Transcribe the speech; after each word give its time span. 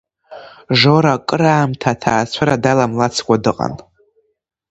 Жора 0.79 1.11
акыраамҭа 1.17 1.87
аҭаацәара 1.93 2.61
даламлацкәа 2.63 3.35
дыҟан. 3.43 3.73